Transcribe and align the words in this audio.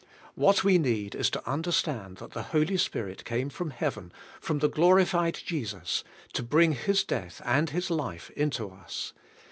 What 0.33 0.63
we 0.63 0.79
need 0.79 1.13
is 1.13 1.29
to 1.29 1.47
understand 1.47 2.17
that 2.17 2.31
the 2.31 2.41
Holy 2.41 2.75
Spirit 2.77 3.23
came 3.23 3.51
from 3.51 3.69
Heaven, 3.69 4.11
from 4.39 4.57
the 4.57 4.67
glorified 4.67 5.35
Jesus, 5.45 6.03
to 6.33 6.41
bring 6.41 6.71
His 6.71 7.03
death 7.03 7.39
and 7.45 7.69
His 7.69 7.91
life 7.91 8.31
into 8.31 8.71
us. 8.71 9.13